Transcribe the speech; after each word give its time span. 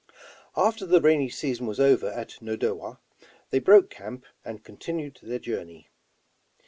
After 0.57 0.87
the 0.87 0.99
rainy 0.99 1.29
season 1.29 1.67
was 1.67 1.79
over 1.79 2.07
at 2.09 2.41
Nodowa, 2.41 2.97
they 3.51 3.59
broke 3.59 3.91
camp 3.91 4.25
and 4.43 4.63
continued 4.63 5.19
their 5.21 5.37
journey. 5.37 5.89